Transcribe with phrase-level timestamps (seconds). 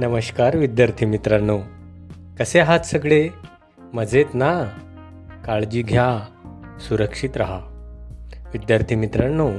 [0.00, 1.58] नमस्कार विद्यार्थी मित्रांनो.
[2.38, 3.28] कसे आहात सगळे?
[3.94, 4.64] मजेत ना?
[5.46, 6.18] काळजी घ्या
[6.80, 7.60] सुरक्षित राहा.
[8.52, 9.50] विद्यार्थी मित्रांनो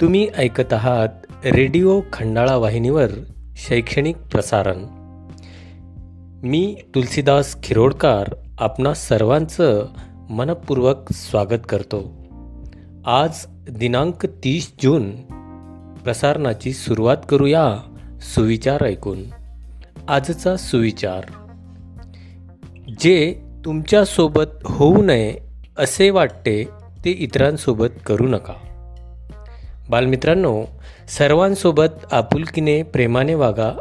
[0.00, 1.08] तुम्ही ऐकत आहात
[1.46, 3.06] रेडिओ खंडाळा वाहिनीवर
[3.56, 4.86] शैक्षणिक प्रसारण.
[6.46, 8.24] मी तुलसीदास खिरोडकर
[8.60, 9.86] आपणा सर्वांचं
[10.30, 12.26] मनपूर्वक स्वागत करतो.
[13.06, 15.16] आज दिनांक तीस जून
[16.04, 17.76] प्रसारणाची सुरुवात करूया
[18.20, 19.45] सुविचार ऐकून.
[20.08, 21.24] आजचा सुविचार.
[23.00, 25.34] जे तुमच्यासोबत होऊ नये
[25.78, 26.64] असे वाटते
[27.04, 28.52] ते इतरांसोबत करू नका.
[29.88, 30.64] बालमित्रांनो
[31.08, 33.72] सर्वांसोबत आपुलकीने प्रेमाने वागा.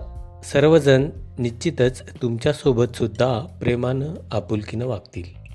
[0.44, 5.46] सर्वजण निश्चितच तुमच्यासोबतसुद्धा प्रेमानं आपुलकीनं वागतील.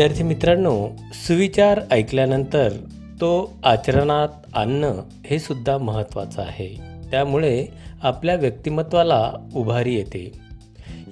[0.00, 0.88] विद्यार्थी मित्रांनो
[1.26, 2.72] सुविचार ऐकल्यानंतर
[3.20, 6.80] तो आचरणात आणणं हे सुद्धा महत्त्वाचं आहे.
[7.10, 7.66] त्यामुळे
[8.02, 10.32] आपल्या व्यक्तिमत्वाला उभारी येते.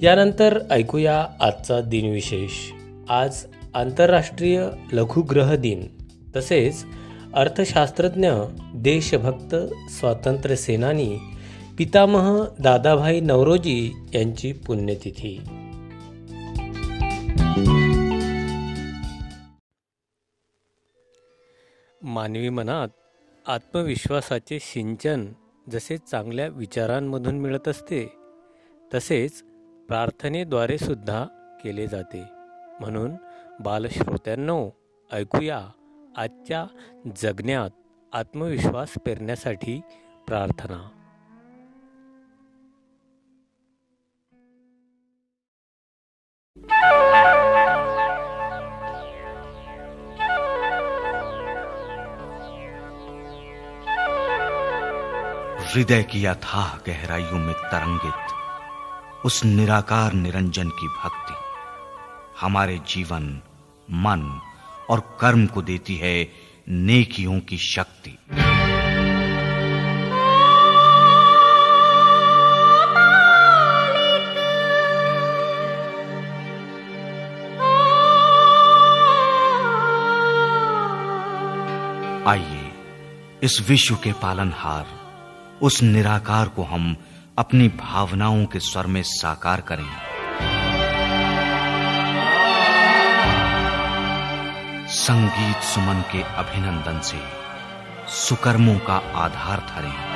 [0.02, 2.50] यानंतर ऐकूया आजचा दिनविशेष.
[3.10, 3.44] आज
[3.74, 5.86] आंतरराष्ट्रीय लघुग्रह दिन.
[6.36, 6.84] तसेच
[7.34, 8.30] अर्थशास्त्रज्ञ
[8.74, 9.54] देशभक्त
[9.90, 11.16] स्वातंत्र्य सेनानी
[11.78, 15.40] पितामह दादाभाई नवरोजी यांची पुण्यतिथी.
[22.18, 22.88] मानवी मनात
[23.46, 25.26] आत्मविश्वासाचे सिंचन
[25.70, 28.16] जसे चांगल्या विचारांमधून मिळत असते
[28.94, 29.42] तसेच
[29.88, 31.24] प्रार्थनेद्वारे सुद्धा
[31.64, 32.24] केले जाते.
[32.80, 33.14] म्हणून
[33.60, 34.70] बालश्रोत्यांनो
[35.12, 35.68] ऐकूया
[36.16, 36.66] आजच्या
[37.16, 37.70] जगण्यात
[38.12, 39.80] आत्मविश्वास पेरण्यासाठी
[40.26, 40.97] प्रार्थना.
[55.68, 61.34] हृदय की अथाह गहराइयों में तरंगित उस निराकार निरंजन की भक्ति
[62.40, 63.42] हमारे जीवन
[63.90, 64.40] मन
[64.90, 66.32] और कर्म को देती है
[66.68, 68.18] नेकियों की शक्ति।
[82.28, 82.72] आइए
[83.42, 84.97] इस विश्व के पालनहार
[85.62, 86.96] उस निराकार को हम
[87.38, 89.86] अपनी भावनाओं के स्वर में साकार करें।
[94.88, 97.20] संगीत सुमन के अभिनंदन से
[98.08, 100.07] सुकर्मों का आधार धरें।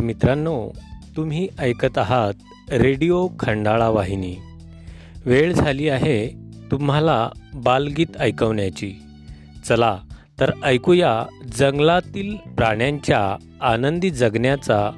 [0.00, 0.70] बालमित्रांनो
[1.16, 2.34] तुम्ही ऐकत आहात
[2.72, 4.36] रेडिओ खंडाळा वाहिनी.
[5.26, 6.28] वेळ झाली आहे
[6.70, 8.92] तुम्हाला बालगीत ऐकवण्याची.
[9.64, 9.98] चला
[10.40, 11.24] तर ऐकूया
[11.58, 14.90] जंगलातील प्राण्यांच्या आनंदी जगण्याचा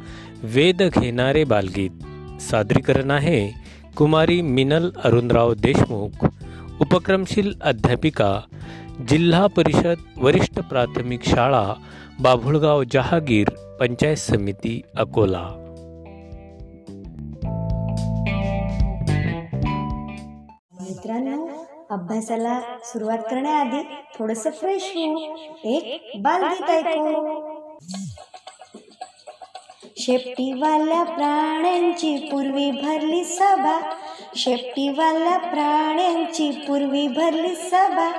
[0.42, 1.90] वेध घेणारे बालगीत.
[2.40, 3.54] सादरीकरण आहे
[3.96, 6.26] कुमारी मिनल अरुणराव देशमुख
[6.80, 8.40] उपक्रमशील अध्यापिका
[9.08, 11.74] जिल्हा परिषद वरिष्ठ प्राथमिक शाळा
[12.20, 13.48] बाभुळगाव जहागीर
[13.82, 15.42] पंचायत समिती अकोला.
[20.80, 21.46] मित्रांनो
[21.90, 23.82] अभ्यासाला सुरुवात करण्याआधी
[24.18, 25.36] थोडस फ्रेश होऊ.
[25.64, 27.40] एक बालगीत ऐकू.
[29.96, 33.94] शेपटीवाल्या प्राण्यांची पूर्वी भरली सभा.
[34.36, 38.12] शेपटीवाल्या प्राण्यांची पूर्वी भरली सभा.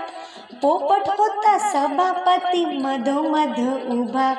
[0.61, 3.59] पोपट होता सभापती मधोमध
[3.93, 4.33] उभा.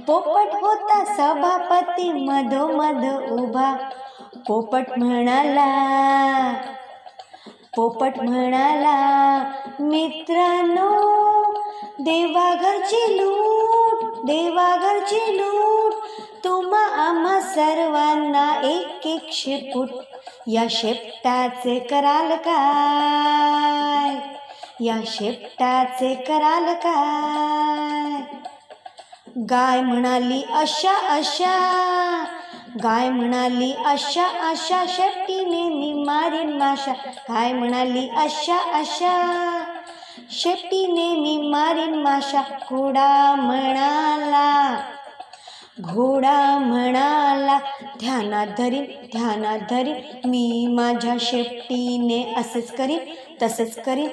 [0.00, 3.74] पोपट होता सभापती मधोमध उभा.
[4.48, 6.52] पोपट म्हणाला
[7.76, 9.38] पोपट म्हणाला
[9.80, 10.90] मित्रांनो
[11.98, 15.92] देवाघरची लूट देवाघरची लूट.
[16.44, 19.88] तुम्हा आम्हा सर्वांना एक एक शेपूट.
[20.46, 24.14] या शेपटाचे कराल काय?
[24.84, 28.43] या शेपटाचे कराल काय?
[29.36, 31.54] गाय म्हणाली अशा अशा.
[32.84, 34.84] गाय म्हणाली अशा अशा.
[34.88, 36.92] शेपटीने मी मारीन माशा.
[37.30, 39.64] गाय म्हणाली अशा अशा.
[40.30, 42.42] शेपटीने मी मारीन माशा.
[42.70, 44.76] घोडा म्हणाला
[45.80, 50.28] घोडा म्हणाला ध्यानात धरीन ध्यानात धरीन.
[50.28, 52.98] मी माझ्या शेपटीने असेच करीन.
[53.44, 54.08] तसंच करीन.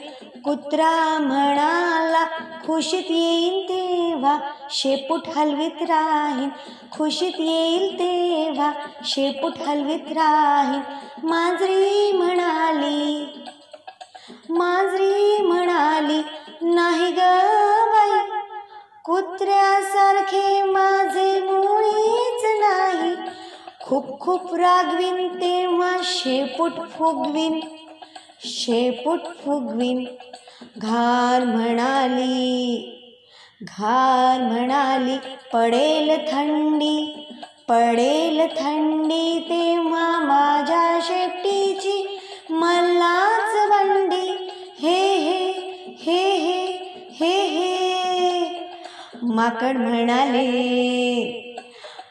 [0.45, 2.23] कुत्रा म्हणाला
[2.65, 4.37] खुशीत येईल तेव्हा
[4.69, 6.49] शेपूट हलवीत राहीन.
[6.91, 8.71] खुशीत येईल तेव्हा
[9.05, 10.81] शेपूट हलवीत राहीन.
[11.23, 13.25] मांजरी म्हणाली
[14.49, 16.21] मांजरी म्हणाली
[16.61, 17.19] नाही ग
[17.91, 18.19] बाई
[19.05, 23.15] कुत्र्यासारखे माझे मुळीच नाही.
[23.85, 27.59] खूप खूप रागवीन तेव्हा शेपूट फुगवीन.
[28.43, 30.03] शेपूट फुगवीन.
[30.77, 32.97] घार म्हणाली
[33.63, 35.17] घार म्हणाली
[35.53, 36.97] पडेल थंडी
[37.69, 42.19] पडेल थंडी तेव्हा माझ्या शेपटीची
[42.49, 44.25] मलाच बंडी
[44.79, 45.49] हे हे
[45.99, 46.23] हे
[47.19, 48.69] हे हे हे.
[49.35, 50.47] माकड म्हणाले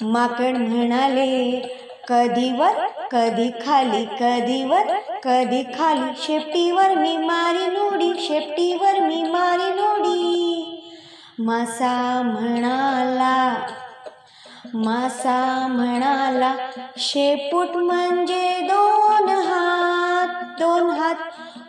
[0.03, 1.61] माकड म्हणाले
[2.09, 4.87] कधीवर कधी खाली कधी वर
[5.23, 6.11] कधी खाली.
[6.23, 10.77] शेपटीवर मी मारी नोडी शेपटीवर मी मारी नोडी.
[11.39, 13.57] मासा म्हणाला
[14.75, 16.55] मासा म्हणाला
[16.99, 21.15] शेपूट म्हणजे दोन हात दोन हात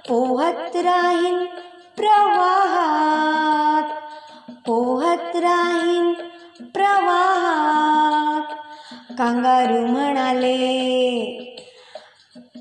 [0.10, 1.46] पोहत राहीन
[1.98, 3.90] प्रवाहात.
[4.66, 6.14] पोहत राहीन
[6.74, 8.11] प्रवाहात.
[9.18, 10.58] कांगारू म्हणाले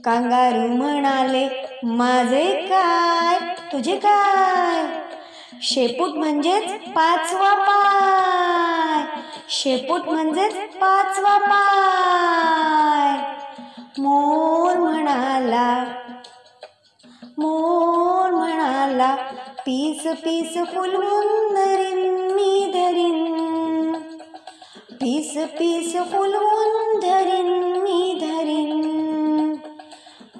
[0.04, 1.48] कांगारू म्हणाले
[1.84, 3.38] माझे काय
[3.72, 4.86] तुझे काय?
[5.62, 9.04] शेपूट म्हणजेच पाचवा पाय.
[9.48, 13.18] शेपूट म्हणजेच पाचवा पाय.
[13.98, 15.84] मोर म्हणाला
[17.38, 19.14] मोर म्हणाला
[19.66, 23.99] पीस पीस फुलवून धरीन मी धरीन.
[25.00, 29.54] पीस पीस फुलवून धरीन मी धरीन.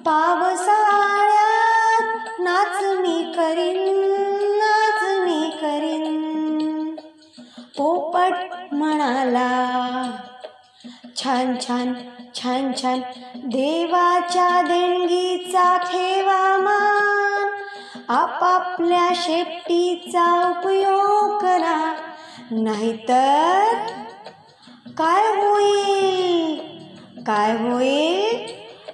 [0.05, 3.77] पावसाळ्यात नाच मी करीन
[4.57, 6.95] नाच मी करीन.
[7.77, 8.33] पोपट
[8.71, 10.11] म्हणाला
[11.15, 11.93] छान छान
[12.35, 12.99] छान छान
[13.35, 17.49] देवाच्या देणगीचा ठेवा मान.
[18.09, 21.93] आपापल्या शेपटीचा उपयोग करा.
[22.51, 24.00] नाहीतर
[25.01, 26.59] काय होईल?
[27.23, 28.47] काय होईल?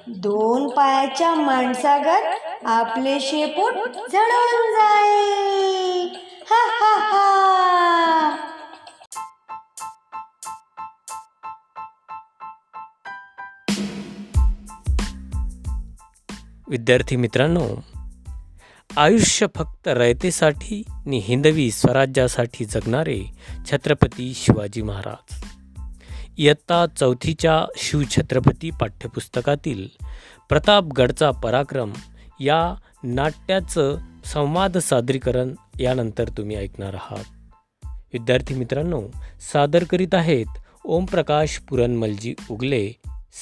[0.08, 2.24] दोन पायाच्या माणसागत
[2.66, 3.74] आपले शेपूट
[4.12, 6.16] जळून जाईल.
[6.52, 8.36] हा हा हा.
[16.70, 17.68] विद्यार्थी मित्रांनो
[18.98, 23.24] आयुष्य फक्त रयतेसाठी नि हिंदवी स्वराज्यासाठी जगणारे
[23.72, 25.57] छत्रपती शिवाजी महाराज.
[26.40, 29.88] इयत्ता चौथीच्या शिवछत्रपती पाठ्यपुस्तकातील
[30.50, 31.94] प्रतापगडचा पराक्रम
[32.40, 37.24] या नाट्याचं संवाद सादरीकरण यानंतर तुम्ही ऐकणार आहात.
[38.14, 39.04] विद्यार्थी मित्रांनो
[39.54, 40.46] सादर करीत आहेत
[40.86, 42.92] ओमप्रकाश पुरणमलजी उगले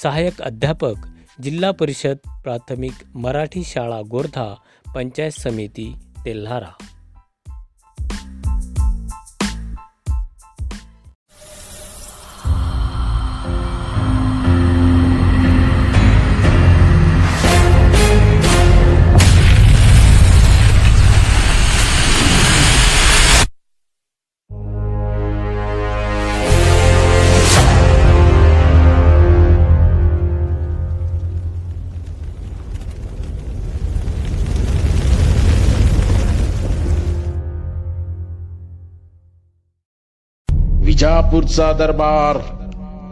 [0.02, 0.94] सहाय्यक अध्यापक
[1.42, 4.54] जिल्हा परिषद प्राथमिक मराठी शाळा गोर्धा
[4.94, 6.95] पंचायत समिती तेल्हारा.
[41.26, 42.36] कोल्हापूरचा दरबार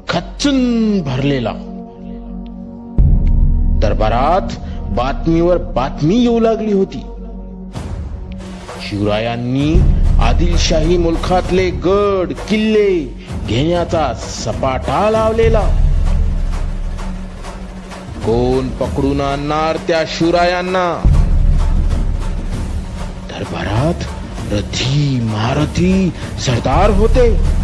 [0.09, 0.59] खच्चून
[1.03, 1.53] भरलेला.
[3.83, 4.55] दरबारात
[4.91, 7.01] बातमीवर बातमी येऊ लागली होती.
[8.89, 9.75] शिवरायांनी
[10.21, 13.17] आदिलशाही मुलखातले गड किल्ले
[13.47, 15.67] घेण्याचा सपाटा लावलेला.
[18.25, 21.03] कोण पकडून आणणार त्या शिवरायांना?
[23.31, 24.05] दरबारात
[24.53, 27.64] रथी महारथी सरदार होते.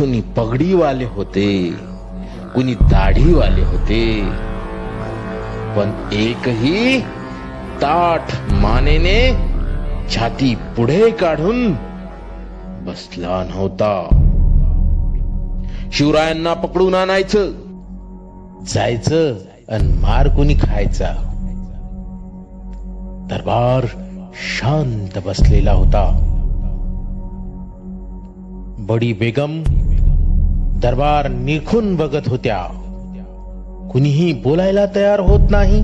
[0.00, 1.70] कुणी पगडीवाले होते
[2.54, 4.20] कुणी दाढीवाले होते.
[5.76, 7.00] पण एकही
[7.82, 9.32] ताठ मानेने
[10.16, 11.72] छाती पुढे काढून
[12.86, 14.08] बसला नव्हता.
[15.92, 17.50] शिवरायांना पकडून आणायचं
[18.74, 19.34] जायचं
[19.68, 21.10] आणि मार कुणी खायचा.
[23.30, 23.86] दरबार
[24.32, 26.26] शांत बसलेला होता.
[28.78, 29.62] बडी बेगम
[30.82, 32.58] दरबार निखून बघत होत्या.
[33.92, 35.82] कुणीही बोलायला तयार होत नाही.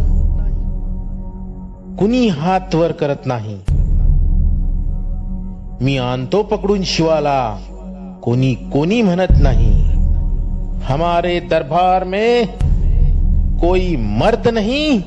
[1.96, 3.58] कुणी हात वर करत नाही.
[5.80, 7.56] मी आणतो पकडून शिवाला.
[8.22, 9.82] कोणी कोणी म्हणत नाही.
[10.82, 12.44] हमारे दरबार में
[13.58, 15.00] कोई मर्द नहीं.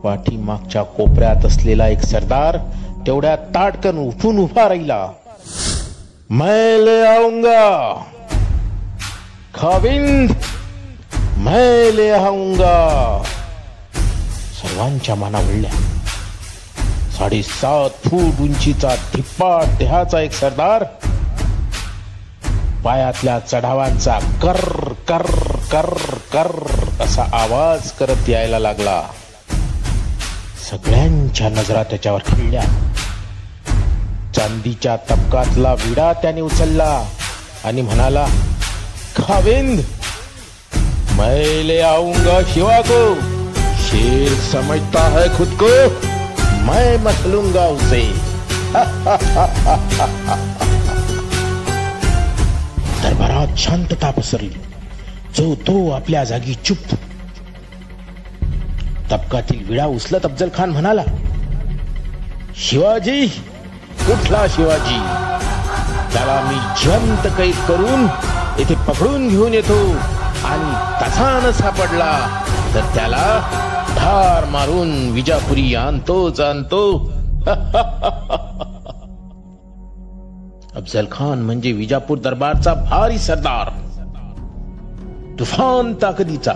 [0.00, 2.58] पाठीमागच्या कोपऱ्यात असलेला एक सरदार
[3.06, 5.08] तेवढ्या ताटकन उठून उभा राहिला.
[6.32, 7.94] मैं ले आऊंगा।
[9.54, 10.32] खाविंद
[11.36, 13.22] मैं ले आऊंगा।
[14.52, 15.70] सर्वांच्या मना वळल्या
[17.18, 20.84] साडेसात फूट उंचीचा धिप्पाट देहाचा एक सरदार.
[22.84, 25.26] पायातल्या चढावांचा कर कर
[25.72, 25.94] कर
[26.32, 26.52] कर
[27.00, 29.02] असा आवाज करत यायला लागला.
[30.70, 32.62] सगळ्यांच्या नजरा त्याच्यावर खिळल्या.
[34.40, 37.04] चांदीच्या तपकातला विडा त्याने उचलला
[37.64, 38.26] आणि म्हणाला
[39.16, 39.80] खाविंद
[41.18, 43.14] मैले आऊंगा शिवा को
[43.82, 45.66] शेर समझता है खुद को
[46.66, 48.00] मैं मसलूंगा उसे.
[53.02, 54.48] दरबारात शांतता पसरली.
[55.36, 56.94] जो तो आपल्या जागी चुप.
[59.12, 61.02] तबकातील विडा उचलत अफजल खान म्हणाला
[62.68, 63.26] शिवाजी
[64.10, 64.98] कुठला शिवाजी.
[66.12, 68.06] त्याला मी जंत कैद करून
[68.58, 69.90] येथे पकडून घेऊन येतो.
[70.46, 72.42] आणि तसा न सापडला
[72.74, 73.40] तर त्याला
[73.98, 77.12] ठार मारून विजापुरी आणतोच आणतो
[80.76, 83.68] अफजल खान म्हणजे विजापूर दरबारचा भारी सरदार.
[85.38, 86.52] तुफान ताकदीचा.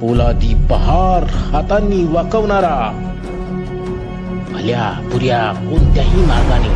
[0.00, 3.10] पोलादी बहार हातांनी वाकवणारा.
[4.64, 6.68] भल्या पुऱ्या कोणत्याही मार्गाने.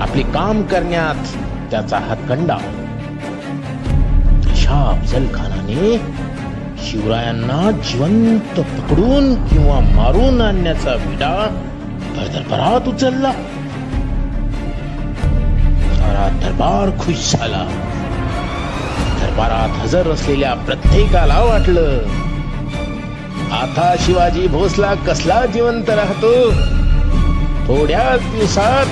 [0.00, 1.36] आपले काम करण्यात
[1.70, 2.54] त्याचा हातखंडा
[4.50, 5.96] अशा अफजल खानाने
[6.78, 11.32] शिवरायांना जिवंत पकडून किंवा मारून आणण्याचा विडा
[12.16, 13.32] भरदरभरात उचलला.
[15.96, 17.66] सारा दरबार खुश झाला.
[19.22, 21.98] दरबारात हजर असलेल्या प्रत्येकाला वाटलं
[23.52, 26.52] आता शिवाजी भोसला कसला जिवंत राहतो?
[27.68, 28.86] थोड्याच दिवसात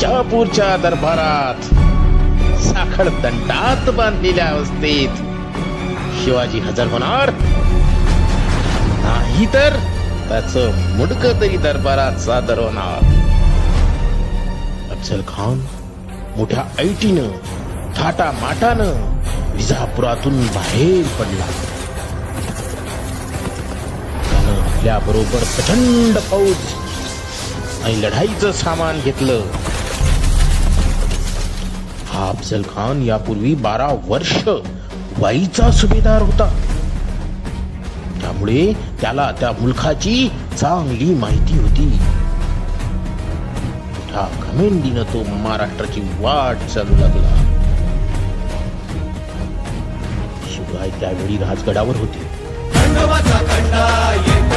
[0.00, 1.64] शहापूरच्या दरबारात
[2.64, 5.18] साखळ दंडात बांधलेल्या अवस्थेत
[6.22, 7.30] शिवाजी हजर होणार.
[9.02, 9.76] नाही तर
[10.28, 10.56] त्याच
[10.96, 13.04] मुडक तरी दरबारात सादर होणार.
[14.90, 15.60] अफजल खान
[16.36, 17.30] मोठ्या ऐटीनं
[17.98, 18.92] थाटा माटानं
[19.54, 21.46] विजापुरातून बाहेर पडला.
[24.24, 26.77] त्यानं आपल्या बरोबर प्रचंड फौज
[27.84, 29.40] आणि लढाईचं सामान घेतलं.
[32.08, 34.32] हा अफजल खान यापूर्वी बारा वर्ष
[35.18, 36.48] वाईचा सुभेदार होता.
[38.20, 40.30] त्यामुळे त्याला त्या मुलखाची
[40.60, 41.86] चांगली माहिती होती.
[43.88, 47.36] मोठ्या घमेंडीनं तो महाराष्ट्राची वाट चालू लागला.
[50.50, 52.26] शिवाय त्यावेळी राजगडावर होते.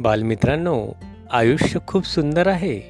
[0.00, 0.88] बालमित्रांनो
[1.30, 2.80] आयुष्य खूप सुंदर आहे.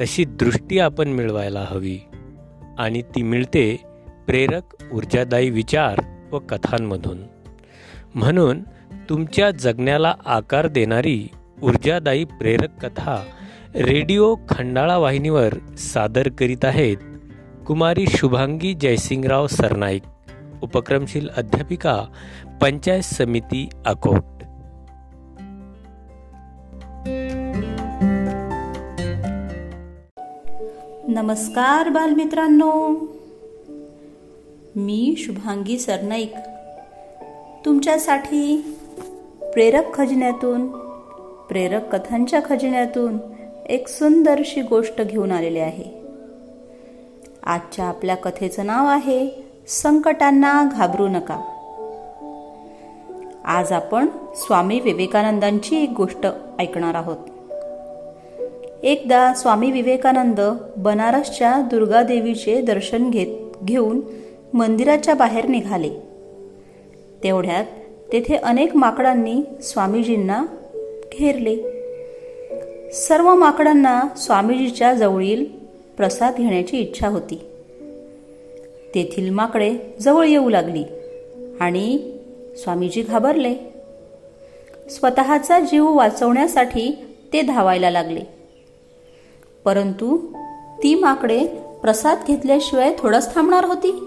[0.00, 1.98] तशी दृष्टी आपण मिळवायला हवी.
[2.78, 3.84] आणि ती मिळते
[4.26, 4.62] प्रेरक
[4.92, 6.00] ऊर्जादायी विचार
[6.32, 7.18] व कथांमधून.
[8.14, 8.62] म्हणून
[9.08, 11.28] तुमच्या जगण्याला आकार देणारी
[11.62, 13.22] ऊर्जादायी प्रेरक कथा
[13.74, 16.96] रेडिओ खंडाळा वाहिनीवर सादर करीत आहेत
[17.66, 20.02] कुमारी शुभांगी जयसिंगराव सरनाईक
[20.62, 22.02] उपक्रमशील अध्यापिका
[22.62, 24.37] पंचायत समिती अकोट.
[31.08, 32.88] नमस्कार बालमित्रांनो.
[34.76, 36.34] मी शुभांगी सरनाईक.
[37.64, 38.76] तुमच्यासाठी
[39.40, 40.66] प्रेरक खजिन्यातून
[41.48, 43.18] प्रेरक कथांच्या खजिन्यातून
[43.66, 46.02] एक सुंदरशी गोष्ट घेऊन आलेली आहे.
[47.46, 51.40] आजच्या आपल्या कथेचं नाव आहे संकटांना घाबरू नका.
[53.44, 56.26] आज आपण स्वामी विवेकानंदांची एक गोष्ट
[56.58, 57.16] ऐकणार आहोत.
[58.82, 60.40] एकदा स्वामी विवेकानंद
[60.76, 64.00] बनारसच्या दुर्गादेवीचे दर्शन घेत घेऊन
[64.54, 65.90] मंदिराच्या बाहेर निघाले.
[67.24, 67.64] तेवढ्यात
[68.12, 70.46] तेथे अनेक माकडांनी स्वामीजींना
[71.18, 71.56] घेरले.
[72.92, 75.44] सर्व माकडांना स्वामीजीच्या जवळील
[75.96, 77.40] प्रसाद घेण्याची इच्छा होती.
[78.94, 80.84] तेथील माकडे जवळ येऊ लागली
[81.60, 82.12] आणि
[82.56, 83.54] स्वामीजी घाबरले.
[84.90, 88.37] स्वतःचा जीव वाचवण्यासाठी ते धावायला लागले.
[89.64, 90.16] परंतु
[90.82, 91.46] ती माकडे
[91.82, 94.04] प्रसाद घेतल्याशिवाय थोडंच थांबणार होती.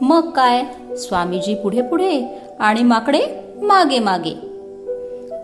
[0.00, 0.64] मग काय?
[0.96, 3.20] स्वामीजी पुढे पुढे आणि माकडे
[3.62, 4.50] मागे मागे.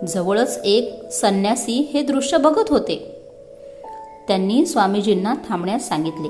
[0.07, 3.13] जवळच एक संन्यासी हे दृश्य बघत होते.
[4.29, 6.29] त्यांनी स्वामीजींना थांबण्यास सांगितले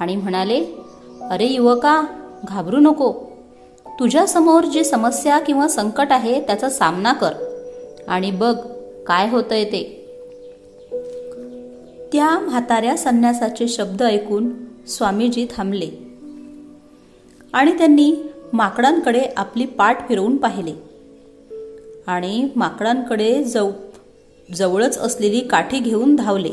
[0.00, 0.64] आणि म्हणाले
[1.30, 2.02] अरे युवका
[2.48, 3.12] घाबरू नको.
[4.00, 7.32] तुझ्या समोर जी समस्या किंवा संकट आहे त्याचा सामना कर
[8.08, 8.58] आणि बघ
[9.06, 10.01] काय होतंय ते.
[12.12, 14.52] त्या म्हाताऱ्या संन्यासाचे शब्द ऐकून
[14.86, 15.90] स्वामीजी थांबले.
[17.52, 18.16] आणि त्यांनी
[18.52, 20.72] माकडांकडे आपली पाठ फिरवून पाहिले.
[22.06, 23.70] आणि माकडांकडे जव
[24.54, 26.50] जवळच असलेली काठी घेऊन धावले.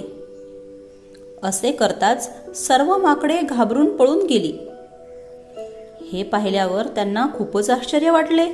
[1.44, 4.54] असे करताच सर्व माकडे घाबरून पळून गेली.
[6.12, 8.46] हे पाहिल्यावर त्यांना खूपच आश्चर्य वाटले.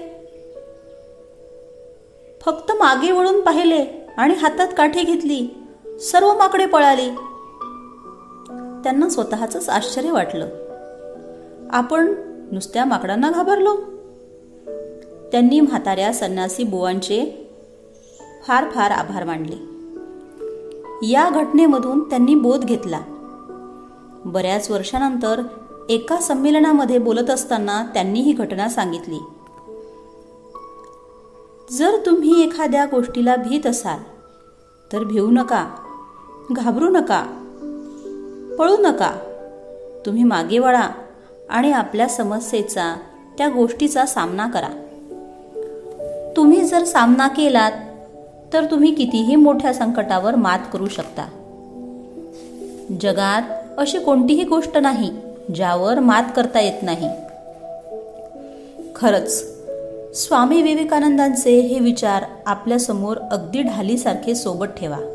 [2.41, 3.85] फक्त मागे वळून पाहिले
[4.17, 5.47] आणि हातात काठी घेतली.
[5.99, 7.09] सर्व माकडे पळाली.
[8.83, 10.47] त्यांना स्वतःच आश्चर्य वाटलं.
[11.69, 12.13] आपण
[12.51, 13.75] नुसत्या माकडांना घाबरलो.
[15.31, 17.47] त्यांनी म्हाताऱ्या संन्यासी बुवांचे
[18.47, 19.55] फार फार आभार मानले.
[21.07, 23.01] या घटनेमधून त्यांनी बोध घेतला.
[24.25, 25.41] बऱ्याच वर्षानंतर
[25.89, 29.19] एका संमेलनामध्ये बोलत असताना त्यांनी ही घटना सांगितली.
[31.71, 33.99] जर तुम्ही एखाद्या गोष्टीला भीत असाल
[34.93, 35.75] तर भिवू नका.
[36.51, 37.23] घाबरू नका.
[38.59, 39.11] पळू नका.
[40.05, 40.89] तुम्ही मागे वळा
[41.49, 42.97] आणि आपल्या समस्येचा
[43.37, 44.67] त्या गोष्टीचा सामना करा.
[46.37, 47.71] तुम्ही जर सामना केलात
[48.53, 51.25] तर तुम्ही कितीही मोठ्या संकटावर मात करू शकता.
[53.01, 53.41] जगात
[53.77, 55.11] अशी कोणतीही गोष्ट नाही
[55.55, 57.09] ज्यावर मात करता येत नाही.
[58.95, 59.43] खरंच
[60.15, 65.14] स्वामी विवेकानंदांचे हे विचार आपल्यासमोर अगदी ढालीसारखे सोबत ठेवा.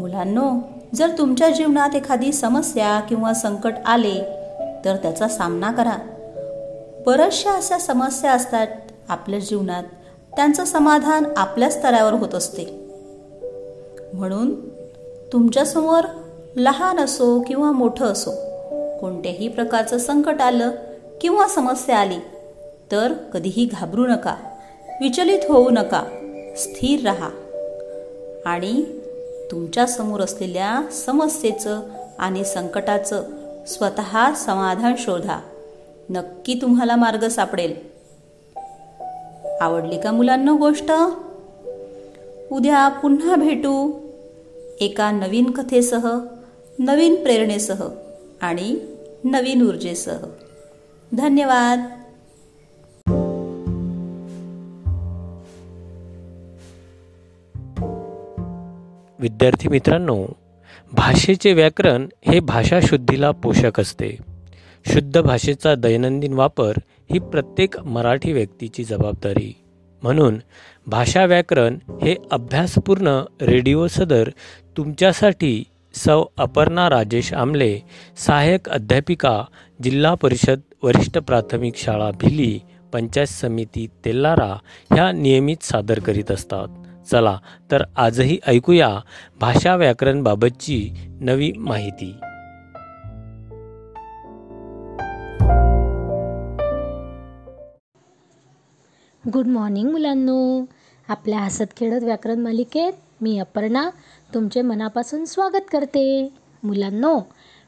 [0.00, 0.60] मुलांनो
[0.94, 4.20] जर तुमच्या जीवनात एखादी समस्या किंवा संकट आले
[4.84, 5.96] तर त्याचा सामना करा.
[7.06, 8.66] बऱ्याचशा अशा समस्या असतात
[9.08, 9.82] आपल्या जीवनात.
[10.36, 12.90] त्यांचं समाधान आपल्या स्तरावर होत असते.
[14.12, 14.68] म्हणून
[15.32, 16.00] तुमच्यासमोर
[16.56, 18.30] लहान असो किंवा मोठं असो
[19.00, 20.70] कोणत्याही प्रकारचं संकट आलं
[21.20, 22.18] किंवा समस्या आली
[22.92, 24.34] तर कधीही घाबरू नका.
[25.00, 26.02] विचलित होऊ नका.
[26.56, 27.30] स्थिर राहा.
[28.46, 28.99] आणि
[29.50, 31.80] तुमच्यासमोर असलेल्या समस्येचं
[32.18, 33.22] आणि संकटाचं
[33.66, 35.40] स्वतः समाधान शोधा.
[36.10, 37.74] नक्की तुम्हाला मार्ग सापडेल.
[39.60, 40.92] आवडली का मुलांना गोष्ट?
[42.52, 44.00] उद्या पुन्हा भेटू
[44.80, 46.18] एका नवीन कथेसह
[46.78, 47.88] नवीन प्रेरणेसह
[48.40, 48.76] आणि
[49.24, 50.16] नवीन ऊर्जेसह.
[51.12, 51.99] धन्यवाद.
[59.20, 60.26] विद्यार्थी मित्रांनो
[60.92, 64.16] भाषेचे व्याकरण हे भाषाशुद्धीला पोषक असते.
[64.92, 66.72] शुद्ध भाषेचा दैनंदिन वापर
[67.12, 69.54] ही प्रत्येक मराठी व्यक्तीची जबाबदारी.
[70.02, 70.38] म्हणून
[70.86, 74.30] भाषा व्याकरण हे अभ्यासपूर्ण रेडिओ सदर
[74.76, 77.78] तुमच्यासाठी सौ अपर्णा राजेश आमले
[78.26, 79.42] सहाय्यक अध्यापिका
[79.82, 82.60] जिल्हा परिषद वरिष्ठ प्राथमिक शाळा भिली
[82.92, 84.56] पंचायत समिती तेल्लारा
[84.92, 86.79] ह्या नियमित सादर करीत असतात.
[87.10, 87.38] चला
[87.70, 89.00] तर आजही ऐकूया
[89.40, 92.14] भाषा व्याकरणबाबतची नवी माहिती.
[99.34, 100.64] गुड मॉर्निंग मुलांनो.
[101.08, 103.90] आपल्या हसत खेळत व्याकरण मालिकेत मी अपर्णा
[104.34, 106.28] तुमचे मनापासून स्वागत करते.
[106.62, 107.20] मुलांनो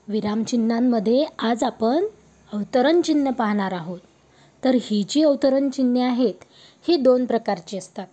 [0.08, 2.04] विरामचिन्हांमध्ये आज आपण
[2.52, 4.00] अवतरण चिन्ह पाहणार आहोत.
[4.64, 6.34] तर ही जी अवतरण चिन्हे आहेत
[6.88, 8.06] ही दोन प्रकारची असतात.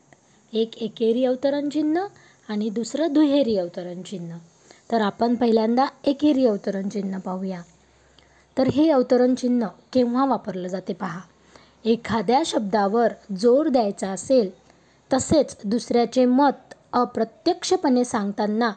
[0.53, 2.05] एक एकेरी अवतरण चिन्ह
[2.47, 4.37] आणि दुसरं दुहेरी अवतरण चिन्ह.
[4.91, 7.61] तर आपण पहिल्यांदा एकेरी अवतरण चिन्ह पाहूया.
[8.57, 11.19] तर हे अवतरण चिन्ह केव्हा वापरलं जाते पहा.
[11.85, 14.49] एखाद्या शब्दावर जोर द्यायचा असेल
[15.13, 18.71] तसेच दुसऱ्याचे मत अप्रत्यक्षपणे सांगताना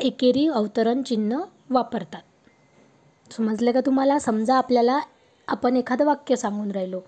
[0.00, 2.22] एकेरी अवतरण चिन्ह वापरतात.
[3.32, 4.18] समजलं का तुम्हाला?
[4.18, 4.98] समजा आपल्याला
[5.48, 7.00] आपण एखादं वाक्य सांगून राहिलो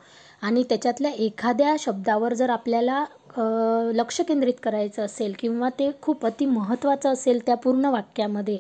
[0.43, 3.05] आणि त्याच्यातल्या एखाद्या शब्दावर जर आपल्याला
[3.37, 8.59] लक्ष केंद्रित करायचं असेल किंवा ते खूप अति महत्त्वाचं असेल त्या पूर्ण वाक्यामध्ये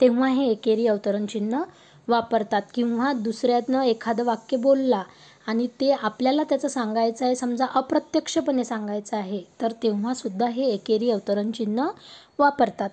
[0.00, 1.62] तेव्हा हे एकेरी अवतरण चिन्ह
[2.08, 2.62] वापरतात.
[2.74, 5.02] किंवा दुसऱ्यातनं एखादं वाक्य बोलला
[5.48, 11.50] आणि ते आपल्याला त्याचं सांगायचं आहे समजा अप्रत्यक्षपणे सांगायचं आहे तर तेव्हासुद्धा हे एकेरी अवतरण
[11.50, 11.88] चिन्ह
[12.38, 12.90] वापरतात.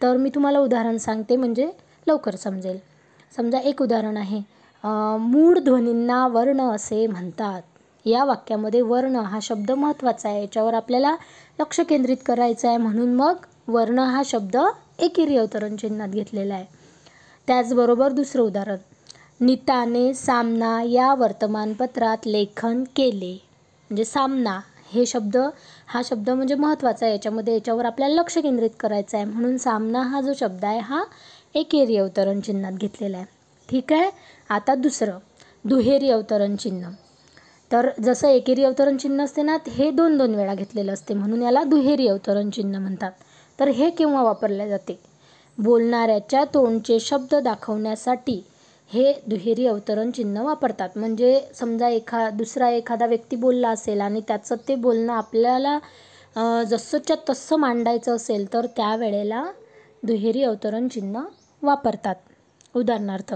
[0.00, 1.70] तर मी तुम्हाला उदाहरण सांगते म्हणजे
[2.06, 2.78] लवकर समजेल.
[3.36, 4.40] समजा एक उदाहरण आहे.
[5.20, 7.62] मूळ ध्वनींना वर्ण असे म्हणतात.
[8.06, 10.40] या वाक्यामध्ये वर्ण हा शब्द महत्त्वाचा आहे.
[10.40, 11.16] याच्यावर आपल्याला
[11.60, 13.34] लक्ष केंद्रित करायचं आहे म्हणून मग
[13.68, 14.56] वर्ण हा शब्द
[14.98, 16.64] एकेरी अवतरण चिन्हात घेतलेला आहे.
[17.46, 18.76] त्याचबरोबर दुसरं उदाहरण.
[19.40, 23.32] नीताने सामना या वर्तमानपत्रात लेखन केले.
[23.90, 24.60] म्हणजे सामना
[24.92, 25.36] हे शब्द
[25.86, 27.14] हा शब्द म्हणजे महत्त्वाचा आहे.
[27.14, 31.02] याच्यामध्ये याच्यावर आपल्याला लक्ष केंद्रित करायचं आहे म्हणून सामना हा जो शब्द आहे हा
[31.54, 33.26] एकेरी अवतरण चिन्हात घेतलेला आहे.
[33.70, 34.10] ठीक आहे?
[34.48, 35.18] आता दुसरं.
[35.64, 36.90] दुहेरी अवतरण चिन्ह.
[37.70, 41.14] तर जसं एकेरी अवतरण चिन्ह असते ना हे दोन दोन वेळा घेतलेलं असते.
[41.14, 43.12] म्हणून याला दुहेरी अवतरण चिन्ह म्हणतात.
[43.58, 44.98] तर हे केव्हा वापरले जाते?
[45.58, 48.42] बोलणाऱ्याच्या तोंडचे शब्द दाखवण्यासाठी
[48.90, 50.88] हे दुहेरी अवतरण चिन्ह वापरतात.
[50.96, 55.78] म्हणजे समजा एखा दुसरा एखादा व्यक्ती बोलला असेल आणि त्याचं ते बोलणं आपल्याला
[56.64, 59.44] जसंच्या तसं मांडायचं असेल तर त्यावेळेला
[60.02, 61.20] दुहेरी अवतरण चिन्ह
[61.62, 62.14] वापरतात.
[62.74, 63.34] उदाहरणार्थ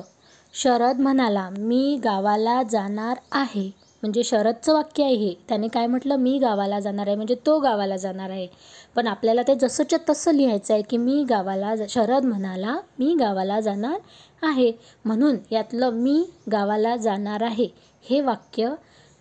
[0.54, 3.70] शरद म्हणाला मी गावाला जाणार आहे.
[4.04, 5.32] म्हणजे शरदचं वाक्य आहे हे.
[5.48, 6.16] त्याने काय म्हटलं?
[6.16, 7.16] मी गावाला जाणार आहे.
[7.16, 8.46] म्हणजे तो गावाला जाणार आहे.
[8.94, 13.98] पण आपल्याला ते जसंच्या तसं लिहायचं आहे की मी गावाला शरद म्हणाला मी गावाला जाणार
[14.42, 14.70] आहे.
[15.04, 17.68] म्हणून यातलं मी गावाला जाणार आहे
[18.10, 18.74] हे वाक्य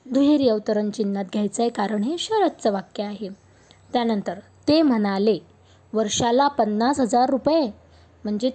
[0.05, 3.29] दुहेरी अवतरण चिन्हात घ्यायचं आहे कारण हे शरदचं वाक्य आहे.
[3.93, 5.37] त्यानंतर ते म्हणाले
[5.93, 7.69] वर्षाला पन्नास हजार रुपये.
[8.23, 8.49] म्हणजे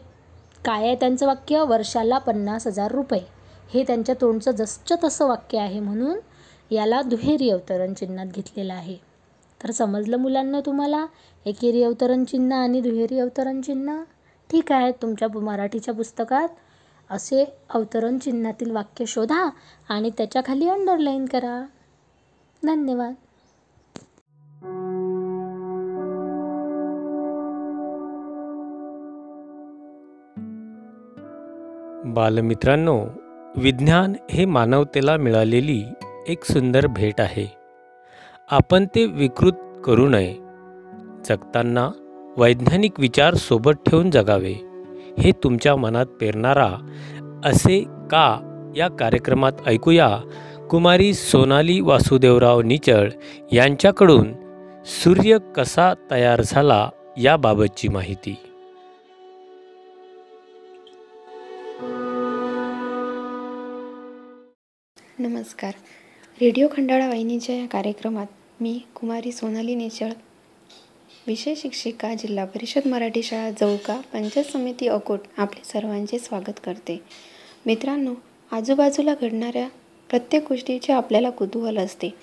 [0.64, 1.62] काय आहे त्यांचं वाक्य?
[1.62, 3.37] वर्षाला पन्नास हजार रुपये.
[3.74, 6.18] हे त्यांच्या तोंडचं जसचं तसं वाक्य आहे म्हणून
[6.70, 8.96] याला दुहेरी अवतरण चिन्हात घेतलेलं आहे.
[9.62, 11.06] तर समजलं मुलांना तुम्हाला?
[11.46, 14.02] एकेरी अवतरण चिन्ह आणि दुहेरी अवतरण चिन्ह?
[14.50, 16.48] ठीक आहे तुमच्या मराठीच्या पुस्तकात
[17.10, 19.50] असे अवतरण चिन्हातील वाक्य शोधा
[19.88, 21.66] आणि त्याच्याखाली अंडरलाईन करा.
[22.64, 23.14] धन्यवाद.
[32.14, 33.06] बालमित्रांनो
[33.58, 35.84] विज्ञान हे मानवतेला मिळालेली
[36.28, 37.52] एक सुंदर भेट आहे.
[38.50, 39.52] आपण ते विकृत
[39.84, 40.34] करू नये.
[41.28, 41.90] जगताना
[42.36, 44.54] वैज्ञानिक विचार सोबत ठेवून जगावे.
[45.18, 46.74] हे तुमच्या मनात पेरणारा
[47.44, 48.40] असे का
[48.76, 50.18] या कार्यक्रमात ऐकूया
[50.70, 53.10] कुमारी सोनाली वासुदेवराव निचळ
[53.52, 54.32] यांच्याकडून
[54.84, 58.36] सूर्य कसा तयार झाला याबाबतची माहिती.
[65.20, 65.74] नमस्कार.
[66.40, 68.26] रेडिओ खंडाळा वाहिनीच्या या कार्यक्रमात
[68.60, 70.12] मी कुमारी सोनाली निचळ
[71.26, 77.00] विषय शिक्षिका जिल्हा परिषद मराठी शाळा जवका पंचायत समिती अकोट आपले सर्वांचे स्वागत करते.
[77.66, 78.14] मित्रांनो
[78.52, 79.68] आजूबाजूला घडणाऱ्या
[80.10, 82.14] प्रत्येक गोष्टीचे आपल्याला कुतूहल असते.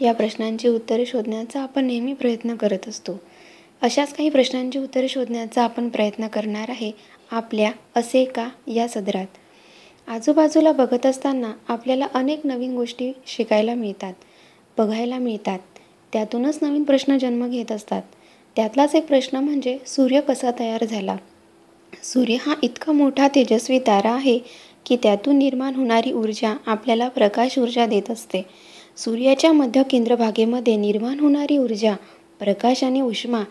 [0.00, 3.20] या प्रश्नांची उत्तरे शोधण्याचा आपण नेहमी प्रयत्न करत असतो.
[3.82, 6.92] अशाच काही प्रश्नांची उत्तरे शोधण्याचा आपण प्रयत्न करणार आहे
[7.30, 9.26] आपल्या असे का या सदरात.
[10.08, 14.12] आजूबाजूला बघत असताना आपल्याला अनेक नवीन गोष्टी शिकायला मिळतात
[14.78, 15.58] बघायला मिळतात.
[16.12, 18.02] त्यातूनच नवीन प्रश्न जन्म घेत असतात.
[18.56, 21.16] त्यातलाच एक प्रश्न म्हणजे सूर्य कसा तयार झाला?
[22.02, 24.38] सूर्य हा इतका मोठा तेजस्वी तारा आहे
[24.86, 28.42] की त्यातून निर्माण होणारी ऊर्जा आपल्याला प्रकाश ऊर्जा देत असते.
[28.96, 31.94] सूर्याच्या मध्य केंद्रभागेमध्ये निर्माण होणारी ऊर्जा
[32.38, 33.42] प्रकाश आणि उष्मा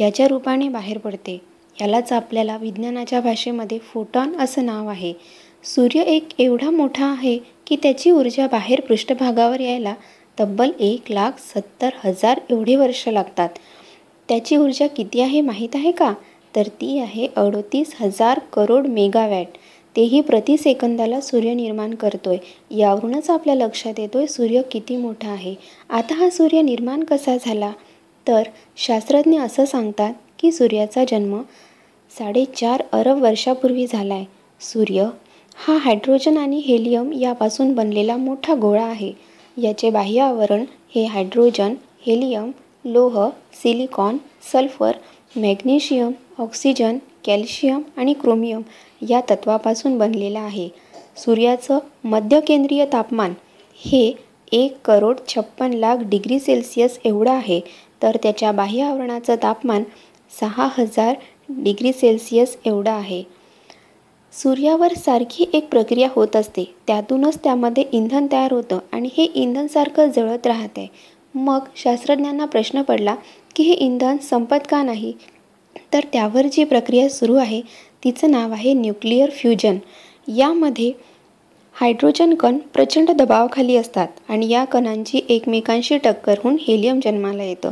[0.00, 1.40] याच्या रूपाने बाहेर पडते.
[1.80, 5.12] यालाच आपल्याला विज्ञानाच्या भाषेमध्ये फोटॉन असं नाव आहे.
[5.64, 9.94] सूर्य एक एवढा मोठा आहे की त्याची ऊर्जा बाहेर पृष्ठभागावर यायला
[10.38, 13.48] तब्बल एक लाख सत्तर हजार एवढे वर्ष लागतात.
[14.28, 16.12] त्याची ऊर्जा किती आहे माहीत आहे का?
[16.56, 19.46] तर ती आहे अडतीस हजार करोड मेगावॅट.
[19.96, 22.36] तेही प्रति सेकंदाला सूर्य निर्माण करतोय.
[22.70, 25.54] यावरूनच आपल्या लक्षात येतोय सूर्य किती मोठा आहे.
[25.90, 27.72] आता हा सूर्य निर्माण कसा झाला?
[28.26, 28.42] तर
[28.76, 31.40] शास्त्रज्ञ असं सांगतात की सूर्याचा जन्म
[32.18, 34.24] साडेचार अरब वर्षापूर्वी झाला आहे
[34.60, 35.08] सूर्य
[35.60, 39.12] हा हायड्रोजन आणि हेलियम यापासून बनलेला मोठा गोळा आहे.
[39.56, 41.74] याचे बाह्य आवरण हे हायड्रोजन
[42.06, 42.50] हेलियम
[42.84, 43.18] लोह
[43.62, 44.16] silicon
[44.52, 44.96] sulphur
[45.36, 48.62] magnesium oxygen calcium आणि क्रोमियम
[49.08, 50.68] या तत्वापासून बनलेलं आहे.
[51.16, 53.32] सूर्याचं मध्यकेंद्रीय तापमान
[53.80, 54.12] हे
[54.52, 57.60] एक करोड छप्पन लाख डिग्री सेल्सिअस एवढं आहे
[58.02, 59.82] तर त्याच्या बाह्य आवरणाचं तापमान
[60.30, 61.14] सहा हजार
[61.48, 63.22] डिग्री सेल्सिअस एवढं आहे.
[64.42, 66.64] सूर्यावर सारखी एक प्रक्रिया होत असते.
[66.86, 70.86] त्यातूनच त्यामध्ये इंधन तयार होतं आणि हे इंधन सारखं जळत राहते
[71.34, 73.14] मग शास्त्रज्ञांना प्रश्न पडला
[73.56, 75.12] की हे इंधन संपत का नाही?
[75.92, 77.60] तर त्यावर जी प्रक्रिया सुरू आहे
[78.04, 79.78] तिचं नाव आहे न्यूक्लिअर फ्युजन.
[80.28, 80.90] यामध्ये
[81.76, 87.70] हायड्रोजन कण प्रचंड दबावाखाली असतात आणि या कणांची एकमेकांशी टक्कर होऊन हेलियम जन्माला येतं.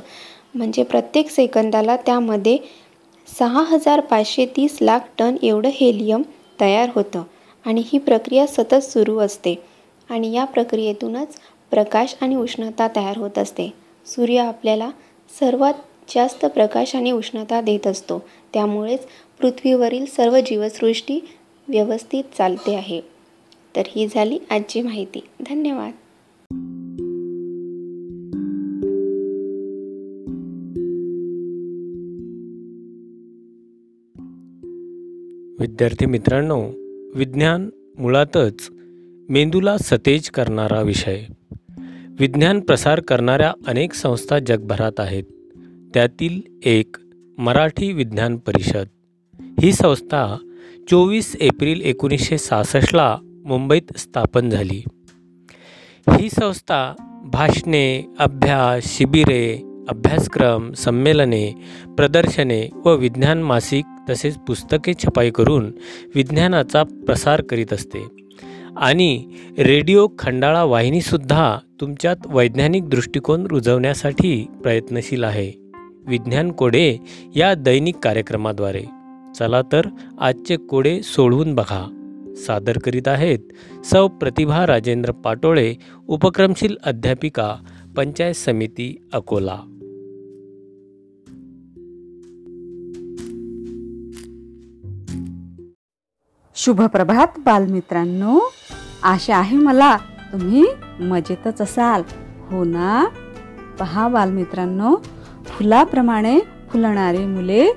[0.55, 2.59] म्हणजे प्रत्येक सेकंदाला त्यामध्ये
[3.29, 6.23] सहा हजार पाचशे तीस लाख टन एवढं हेलियम
[6.61, 7.23] तयार होतं
[7.67, 9.63] आणि ही प्रक्रिया सतत सुरू असते.
[10.11, 11.35] आणि या प्रक्रियेतूनच
[11.71, 13.73] प्रकाश आणि उष्णता तयार होत असते.
[14.07, 14.91] सूर्य आपल्याला
[15.41, 15.75] सर्वात
[16.15, 18.23] जास्त प्रकाश आणि उष्णता देत असतो.
[18.53, 19.07] त्यामुळेच
[19.41, 21.21] पृथ्वीवरील सर्व जीवसृष्टी
[21.69, 23.01] व्यवस्थित चालते आहे.
[23.77, 25.21] तर ही झाली आजची माहिती.
[25.41, 25.93] धन्यवाद.
[35.67, 36.71] विद्यार्थी मित्रांनो
[37.15, 38.69] विज्ञान मुळातच
[39.29, 41.25] मेंदूला सतेज करणारा विषय.
[42.21, 45.25] विज्ञान प्रसार करणाऱ्या अनेक संस्था जगभरात आहेत.
[45.95, 46.97] त्यातील एक
[47.39, 48.85] मराठी विज्ञान परिषद.
[49.63, 50.37] ही संस्था
[50.91, 54.83] चोवीस एप्रिल एकोणीसशे सहासष्टला मुंबईत स्थापन झाली.
[56.09, 61.53] ही संस्था भाषणे अभ्यास शिबिरे अभ्यासक्रम संमेलने
[61.97, 65.73] प्रदर्शने व विज्ञान मासिक तसेच पुस्तके छपाई करून
[66.15, 68.27] विज्ञानाचा प्रसार करीत असते.
[68.77, 69.27] आणि
[69.59, 75.53] रेडिओ खंडाळा वाहिनीसुद्धा तुमच्यात वैज्ञानिक दृष्टिकोन रुजवण्यासाठी प्रयत्नशील आहे.
[76.07, 76.97] विज्ञान कोडे
[77.37, 78.83] या दैनिक कार्यक्रमाद्वारे.
[79.39, 79.83] चला तर
[80.21, 81.93] आजचे कोडे सोडवून बघा.
[82.37, 83.39] सादर करीत आहेत
[83.85, 85.75] सौ प्रतिभा राजेंद्र पाटोळे
[86.09, 87.55] उपक्रमशील अध्यापिका
[87.97, 89.57] पंचायत समिती अकोला.
[96.57, 98.53] शुभप्रभात बालमित्रांनो.
[99.03, 99.97] आशा आहे मला
[100.33, 100.65] तुम्ही
[101.01, 102.03] मजेतच असाल.
[102.51, 103.09] हो ना?
[103.81, 104.97] पहा बालमित्रांनो
[105.45, 107.73] फुलाप्रमाणे फुलणारी मुले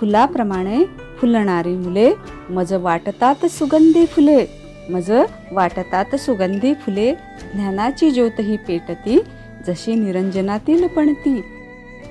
[0.00, 0.84] फुलाप्रमाणे
[1.20, 2.12] फुलणारी मुले
[2.50, 4.46] मज वाटतात सुगंधी फुले
[4.90, 5.12] मज
[5.52, 7.14] वाटतात सुगंधी फुले.
[7.54, 9.24] ज्ञानाची ज्योत ही पेटती
[9.66, 11.44] जशी निरंजनातील पणती.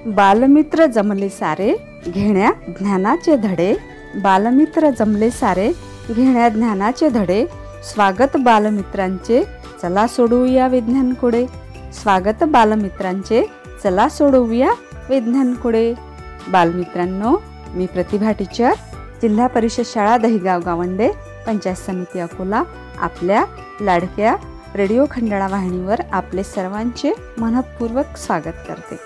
[0.05, 1.75] बालमित्र जमले सारे
[2.07, 3.75] घेण्या ज्ञानाचे धडे.
[4.15, 7.45] बालमित्र जमले सारे घेण्या ज्ञानाचे धडे
[7.93, 9.43] स्वागत बालमित्रांचे
[9.81, 11.45] चला सोडवूया विज्ञान कुडे
[11.93, 13.43] स्वागत बालमित्रांचे
[13.83, 14.71] चला सोडवूया
[15.09, 15.93] विज्ञान कोडे
[16.47, 17.37] बालमित्रांनो
[17.73, 18.71] मी प्रतिभा टीचर
[19.21, 21.09] जिल्हा परिषद शाळा दहिगाव गावंडे
[21.47, 22.63] पंचायत समिती अकोला
[22.97, 23.45] आपल्या
[23.81, 24.35] लाडक्या
[24.75, 28.99] रेडिओ खंडाळा वाहिनीवर आपले सर्वांचे मनपूर्वक स्वागत करते.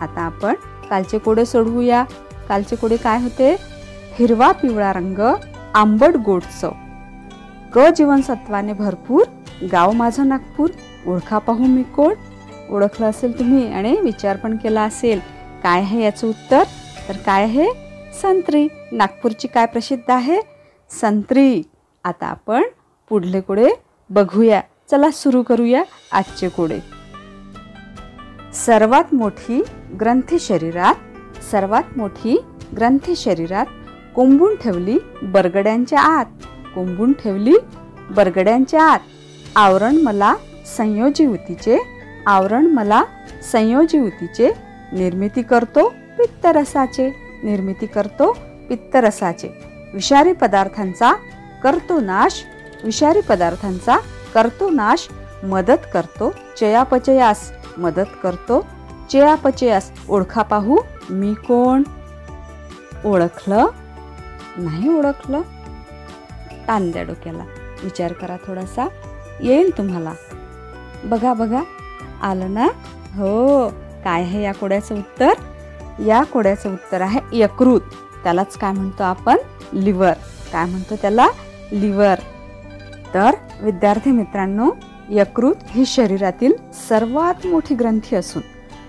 [0.00, 0.54] आता आपण
[0.90, 2.04] कालचे कोडे सोडवूया.
[2.48, 3.56] कालचे कोडे काय होते?
[4.18, 5.34] हिरवा पिवळा रंग
[5.74, 6.72] आंबट गोड चव
[7.74, 9.22] क जीवनसत्वाने भरपूर
[9.72, 10.70] गाव माझं नागपूर
[11.06, 12.14] ओळखा पाहू मी कोण?
[12.70, 15.20] ओळखलं असेल तुम्ही आणि विचार पण केला असेल.
[15.62, 16.62] काय आहे याचं उत्तर?
[17.08, 17.66] तर काय आहे?
[18.22, 18.68] संत्री.
[18.92, 20.40] नागपूरची काय प्रसिद्ध आहे?
[20.90, 21.62] संत्री.
[22.04, 22.62] आता आपण
[23.08, 23.68] पुढले कोडे
[24.10, 24.60] बघूया.
[24.90, 25.82] चला सुरू करूया
[26.12, 26.78] आजचे कोडे.
[28.54, 29.62] सर्वात मोठी
[30.00, 32.36] ग्रंथी शरीरात सर्वात मोठी
[32.76, 33.66] ग्रंथी शरीरात
[34.14, 36.24] कोंबून ठेवली बरगड्यांच्या आत.
[36.74, 37.56] कोंबून ठेवली
[38.10, 38.98] बरगड्यांच्या आत.
[39.56, 40.34] आवरण मला
[40.76, 41.78] संयोजीवतीचे
[42.26, 43.04] आवरण मला
[43.52, 44.52] संयोजीवतीचे
[44.92, 47.08] निर्मिती करतो पित्तरसाचे
[47.42, 48.36] निर्मिती करतो
[48.68, 49.48] पित्तरसाचे.
[49.94, 51.12] विषारी पदार्थांचा
[51.62, 52.42] करतो नाश
[52.84, 53.96] विषारी पदार्थांचा
[54.34, 55.08] करतो नाश
[55.44, 58.66] मदत करतो चयापचयास मदत करतो
[59.12, 59.90] चयापचयास.
[60.08, 60.76] ओळखा पाहू
[61.10, 61.82] मी कोण?
[63.04, 63.66] ओळखलं
[64.56, 65.40] नाही ओळखलं?
[66.68, 67.44] ताण द्या डोक्याला.
[67.82, 68.88] विचार करा थोडासा.
[69.42, 70.12] येईल तुम्हाला.
[71.04, 71.62] बघा बघा.
[72.22, 72.66] आलं ना?
[73.16, 73.68] हो.
[74.04, 75.32] काय आहे या कोड्याचं उत्तर?
[76.02, 77.80] या कोड्याचं उत्तर आहे यकृत.
[78.24, 79.36] त्यालाच काय म्हणतो आपण?
[79.72, 80.12] लिव्हर.
[80.52, 81.26] काय म्हणतो त्याला?
[81.72, 82.18] लिव्हर.
[83.14, 84.70] तर विद्यार्थी मित्रांनो
[85.10, 86.52] यकृत ही शरीरातील
[86.88, 88.42] सर्वात मोठी ग्रंथी असून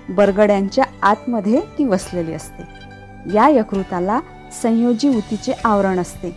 [0.10, 2.64] बरगड्यांच्या आतमध्ये ती वसलेली असते.
[3.34, 4.20] या यकृताला
[4.62, 6.34] संयोजी ऊतीचे आवरण असते.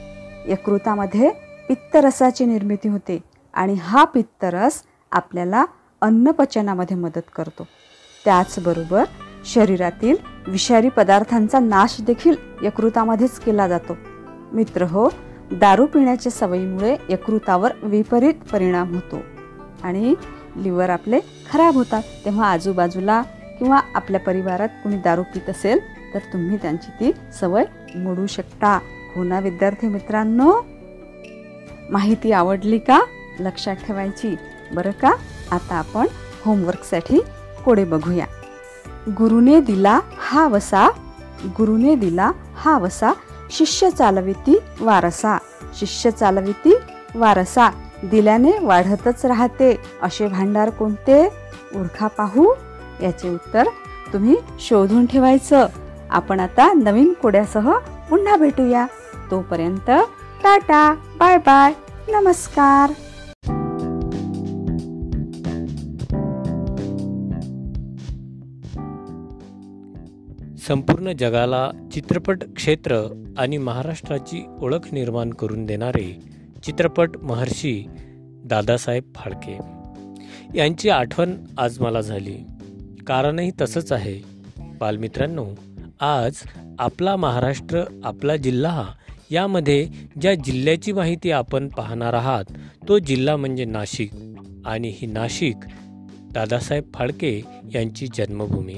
[0.48, 1.31] यकृतामध्ये
[1.68, 3.18] पित्तरसाची निर्मिती होते
[3.55, 5.64] आणि हा पित्तरस आपल्याला
[6.00, 7.66] अन्नपचनामध्ये मदत करतो.
[8.24, 9.05] त्याचबरोबर
[9.44, 10.16] शरीरातील
[10.48, 13.96] विषारी पदार्थांचा नाश देखील यकृतामध्येच केला जातो.
[14.52, 15.09] मित्र हो
[15.52, 19.20] दारू पिण्याच्या सवयीमुळे यकृतावर विपरीत परिणाम होतो
[19.83, 20.14] आणि
[20.57, 21.20] लिव्हर आपले
[21.52, 22.02] खराब होतात.
[22.24, 23.22] तेव्हा आजूबाजूला
[23.59, 25.79] किंवा आपल्या परिवारात कुणी दारू पित असेल
[26.14, 27.64] तर तुम्ही त्यांची ती सवय
[27.96, 28.80] मोडू शकता.
[29.16, 30.66] हो ना विद्यार्थी मित्रांनो?
[31.90, 33.00] माहिती आवडली का?
[33.40, 34.37] लक्षात ठेवायची.
[34.74, 35.12] बरं का?
[35.50, 36.06] आता आपण
[36.44, 37.20] होमवर्कसाठी
[37.64, 38.26] कोडे बघूया.
[39.09, 40.88] गुरुने दिला हा वसा
[41.44, 43.12] गुरुने दिला हा वसा
[43.50, 45.38] शिष्य चालविती वारसा.
[45.78, 46.76] शिष्य चालविती
[47.14, 47.70] वारसा
[48.04, 49.78] दिल्याने वाढतच राहते.
[50.02, 51.26] असे भांडार कोणते?
[51.76, 52.54] ओळखा पाहू.
[53.02, 53.66] याचे उत्तर
[54.12, 55.66] तुम्ही शोधून ठेवायचं.
[56.11, 57.79] आपण आता नवीन कोड्यासह
[58.11, 58.87] पुन्हा भेटूया.
[59.31, 59.90] तोपर्यंत
[60.42, 61.73] टाटा बाय बाय
[62.12, 62.92] नमस्कार.
[70.59, 76.23] संपूर्ण जगाला चित्रपट क्षेत्र आणि महाराष्ट्राची ओळख निर्माण करून देणारे
[76.65, 77.87] चित्रपट महर्षी
[78.44, 79.59] दादासाहेब फाळके.
[80.59, 82.38] यांची आठवण आज मला झाली.
[83.07, 84.37] कारणही तसंच आहे.
[84.81, 85.46] बालमित्रांनो
[86.01, 86.35] आज
[86.79, 88.88] आपला महाराष्ट्र आपला जिल्हा
[89.31, 89.88] यामध्ये
[90.21, 92.44] ज्या जिल्ह्याची माहिती आपण पाहणार आहात
[92.88, 94.11] तो जिल्हा म्हणजे नाशिक.
[94.67, 95.57] आणि ही नाशिक
[96.33, 97.42] दादासाहेब फाळके
[97.75, 98.75] यांची जन्मभूमी.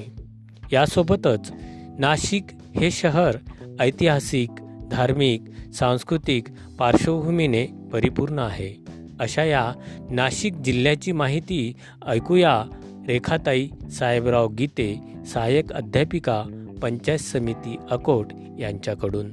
[0.73, 1.53] यासोबतच
[1.99, 2.45] नाशिक
[2.77, 3.37] हे शहर
[3.81, 4.51] ऐतिहासिक
[4.91, 5.43] धार्मिक
[5.75, 6.45] सांस्कृतिक
[6.79, 8.75] पार्श्वभूमीने परिपूर्ण आहे.
[9.21, 9.73] अशा या
[10.11, 11.73] नाशिक जिल्ह्याची माहिती
[12.07, 12.65] ऐकूया
[13.09, 16.45] रेखाताई साहेबराव गीते सहाय्यक अध्यापिका
[16.83, 18.27] पंचायत समिती अकोट
[18.59, 19.31] यांच्याकडून.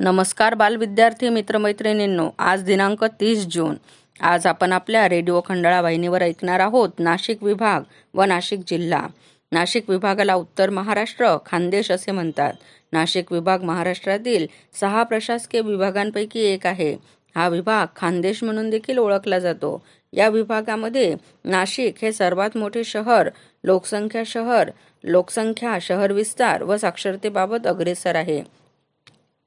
[0.00, 3.74] नमस्कार बालविद्यार्थी मित्रमैत्रिणींनो आज दिनांक तीस जून.
[4.20, 7.80] आज आपण आपल्या रेडिओ खंडाळा वाहिनीवर ऐकणार आहोत नाशिक विभाग
[8.14, 9.06] व नाशिक जिल्हा.
[9.52, 12.52] नाशिक विभागाला उत्तर महाराष्ट्र खानदेश असे म्हणतात.
[12.92, 14.46] नाशिक विभाग महाराष्ट्रातील
[14.80, 17.22] सहा प्रशासकीय विभागांपैकी एक आहे.
[17.36, 19.82] हा विभाग खानदेश म्हणून देखील ओळखला जातो.
[20.12, 23.30] या विभागामध्ये नाशिक हे सर्वात मोठे शहर
[23.64, 24.70] लोकसंख्या शहर
[25.04, 28.42] लोकसंख्या शहर विस्तार व साक्षरतेबाबत अग्रेसर आहे.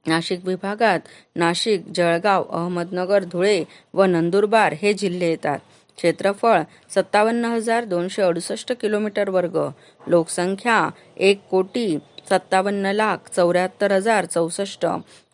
[0.06, 1.00] नाशिक विभागात
[1.36, 3.64] नाशिक जळगाव अहमदनगर धुळे
[3.94, 5.58] व नंदुरबार हे जिल्हे येतात.
[5.96, 6.60] क्षेत्रफळ
[6.90, 9.58] सत्तावन्न हजार दोनशे अडुसष्ट किलोमीटर वर्ग.
[10.06, 11.98] लोकसंख्या एक कोटी
[12.28, 14.86] सत्तावन्न लाख चौऱ्याहत्तर हजार चौसष्ट.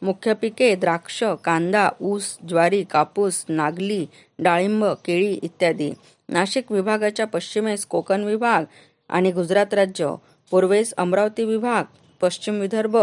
[0.03, 4.07] मुख्य पिके द्राक्ष कांदा ऊस ज्वारी कापूस नागली
[4.38, 5.93] डाळिंब केळी इत्यादी.
[6.28, 8.64] नाशिक विभागाच्या पश्चिमेस कोकण विभाग
[9.09, 10.14] आणि गुजरात राज्य.
[10.51, 11.84] पूर्वेस अमरावती विभाग
[12.22, 12.97] पश्चिम विदर्भ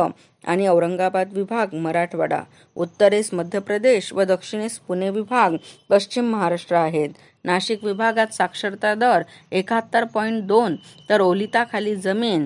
[0.47, 2.41] आणि औरंगाबाद विभाग मराठवाडा.
[2.75, 5.55] उत्तरेस मध्य प्रदेश व दक्षिणेस पुणे विभाग
[5.89, 7.09] पश्चिम महाराष्ट्र आहेत.
[7.45, 9.21] नाशिक विभागात साक्षरता दर
[9.51, 10.75] एकाहत्तर पॉईंट दोन
[11.09, 12.45] तर ओलिताखाली जमीन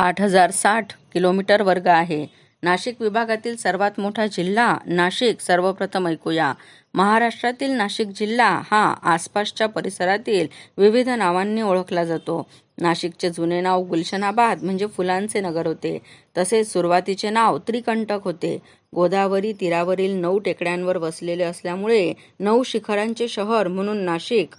[0.00, 2.26] आठ हजार साठ किलोमीटर वर्ग आहे.
[2.62, 6.52] नाशिक विभागातील सर्वात मोठा जिल्हा नाशिक सर्वप्रथम ऐकूया.
[6.94, 10.46] महाराष्ट्रातील नाशिक जिल्हा हा आसपासच्या परिसरातील
[10.78, 12.46] विविध नावांनी ओळखला जातो.
[12.80, 15.98] नाशिकचे जुने नाव गुलशनाबाद म्हणजे फुलांचे नगर होते.
[16.38, 18.58] तसेच सुरुवातीचे नाव त्रिकंटक होते.
[18.94, 24.54] गोदावरी तीरावरील नऊ टेकड्यांवर वसलेले असल्यामुळे नऊ शिखरांचे शहर म्हणून नाशिक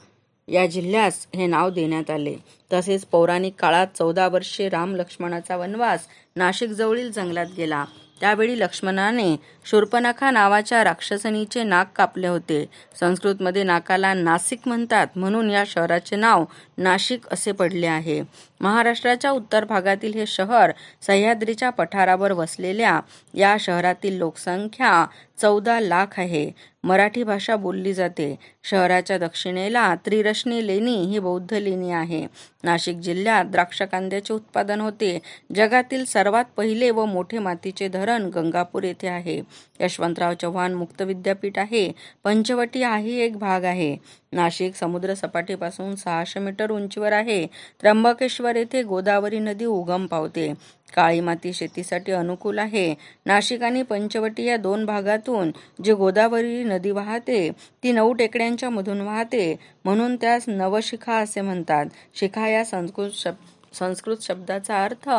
[0.52, 2.36] या जिल्ह्यास हे नाव देण्यात आले.
[2.74, 7.86] तसेच पौराणिक काळात चौदा वर्षे राम लक्ष्मणाचा वनवास नाशिक जवळील जंगलात गेला.
[8.20, 9.36] त्यावेळी लक्ष्मणाने
[9.66, 12.66] शूर्पनखा नावाच्या राक्षसनीचे नाक कापले होते.
[12.99, 15.08] संस्कृतमध्ये नाकाला नाशिक म्हणतात.
[15.16, 16.45] म्हणून या शहराचे नाव
[16.78, 18.22] नाशिक असे पडले आहे.
[18.62, 22.99] महाराष्ट्राच्या उत्तर भागातील हे शहर सह्याद्रीच्या पठारावर वसलेल्या
[23.34, 25.05] या शहरातील लोकसंख्या
[25.41, 26.51] चौदा लाख आहे.
[26.84, 28.36] मराठी भाषा बोलली जाते.
[28.64, 32.28] शहराच्या दक्षिणेला त्रिरश्नी लेणी ही बौद्ध लेणी आहे.
[32.64, 35.20] नाशिक जिल्ह्यात द्राक्ष कांद्याचे उत्पादन होते.
[35.55, 39.41] जगातील सर्वात पहिले व मोठे मातीचे धरण गंगापूर येथे आहे.
[39.80, 41.91] यशवंतराव चव्हाण मुक्त विद्यापीठ आहे.
[42.24, 43.97] पंचवटी हाही एक भाग आहे.
[44.34, 47.46] नाशिक समुद्र सपाटीपासून सहाशे मीटर उंचीवर आहे.
[47.82, 50.54] त्र्यंबकेश्वर येथे गोदावरी नदी उगम पावते.
[50.96, 52.96] काळी माती शेतीसाठी अनुकूल आहे.
[53.26, 55.52] नाशिक आणि पंचवटी या दोन भागातून
[55.84, 57.50] जी गोदावरी नदी वाहते
[57.84, 59.56] ती नऊ टेकड्यांच्या मधून वाहते.
[59.86, 61.86] म्हणून त्यास नवशिखा असे म्हणतात.
[62.14, 65.10] शिखा या संस्कृत शब्द संस्कृत शब्दाचा अर्थ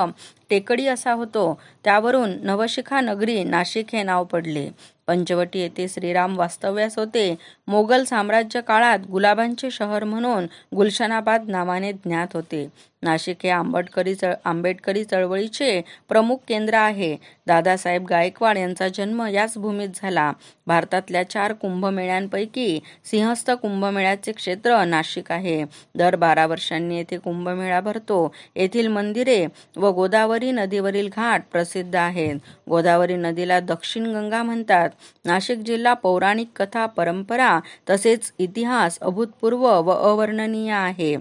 [0.51, 1.61] टेकडी असा होतो.
[1.85, 4.69] त्यावरून नवशिखा नगरी नाशिक हे नाव पडले.
[5.13, 7.35] पंचवटी येथे श्रीराम वास्तव्यास होते.
[7.67, 10.47] मोगल साम्राज्य काळात गुलाबांचे शहर म्हणून
[10.77, 12.69] गुलशनाबाद नावाने ज्ञात होते.
[13.03, 17.17] नाशिक हे आंबेडकरी चळ आंबेडकरी चळवळीचे प्रमुख केंद्र आहे.
[17.47, 20.33] दादासाहेब गायकवाड यांचा जन्म याच भूमीत झाला.
[20.67, 25.65] भारतातल्या चार कुंभमेळ्यांपैकी सिंहस्थ कुंभमेळ्याचे क्षेत्र नाशिक आहे.
[25.95, 28.35] दर बारा वर्षांनी येथे कुंभमेळा भरतो.
[28.57, 29.47] येथील मंदिरे
[29.77, 32.37] व गोदावरी नदीवरील घाट प्रसिद्ध आहेत.
[32.71, 34.91] गोदावरी नदीला दक्षिण गंगा म्हणतात.
[35.25, 41.17] नाशिक जिल्हा पौराणिक कथा परंपरा तसेच इतिहास अभूतपूर्व व अवर्णनीय आहे.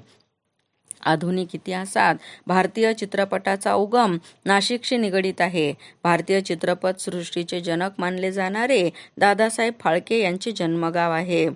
[1.03, 2.15] आधुनिक इतिहासात
[2.47, 5.73] भारतीय चित्रपटाचा उगम नाशिकशी निगडीत आहे.
[6.03, 11.49] भारतीय चित्रपट सृष्टीचे जनक मानले जाणारे दादासाहेब फाळके यांचे जन्मगाव आहे.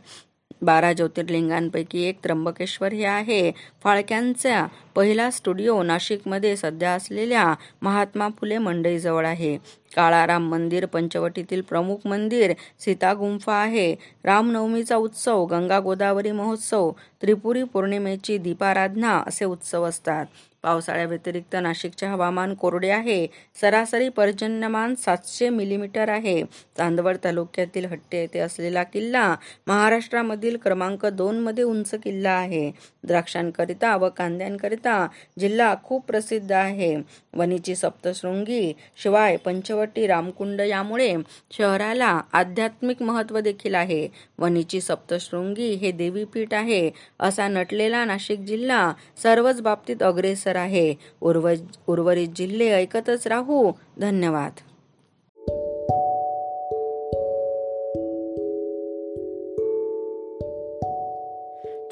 [0.62, 3.52] बारा ज्योतिर्लिंगांपैकी एक त्र्यंबकेश्वर हे आहे.
[3.84, 9.58] फाळक्यांचा पहिला स्टुडिओ नाशिकमध्ये सध्या असलेल्या महात्मा फुले मंडईजवळ आहे.
[9.96, 13.96] काळाराम मंदिर पंचवटीतील प्रमुख मंदिर सीता गुंफा आहे.
[14.24, 16.92] रामनवमीचा उत्सव गंगा गोदावरी महोत्सव
[17.22, 20.26] त्रिपुरी पौर्णिमेची दीपाराधना असे उत्सव असतात.
[20.66, 23.26] पावसाळ्या व्यतिरिक्त नाशिकचे हवामान कोरडे आहे.
[23.62, 26.42] सरासरी पर्जन्यमान सातशे मिलीमीटर आहे.
[26.78, 29.36] चांदवड तालुक्यातील हट्टे येथे असलेला किल्ला
[29.68, 32.72] महाराष्ट्रामधील क्रमांक दोनमध्ये उंच किल्ला आहे.
[33.04, 34.96] द्राक्षांकरिता व कांद्यांकरिता
[35.40, 36.96] जिल्हा खूप प्रसिद्ध आहे.
[37.34, 41.14] वनीची सप्तशृंगी शिवाय पंचवटी रामकुंड यामुळे
[41.52, 44.08] शहराला आध्यात्मिक महत्त्व देखील आहे.
[44.40, 46.90] वनीची सप्तशृंगी हे देवीपीठ आहे
[47.20, 48.92] असा नटलेला नाशिक जिल्हा
[49.24, 50.94] सर्वच बाबतीत अग्रेसर आहे.
[51.22, 51.54] उर्व
[51.88, 53.72] उर्वरित जिल्हे ऐकतच राहू.
[54.00, 54.52] धन्यवाद.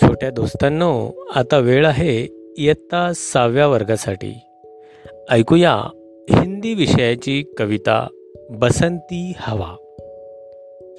[0.02, 4.40] छोट्या दोस्तांनो आता वेळ आहे इयत्ता सहाव्या वर्गासाठी.
[5.30, 5.74] ऐकूया
[6.30, 8.08] हिंदी विषयाची कविता
[8.50, 9.76] बसंती हवा.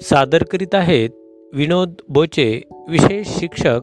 [0.01, 1.09] सादर करीत आहेत
[1.53, 3.79] विनोद बोचे विशेष शिक्षक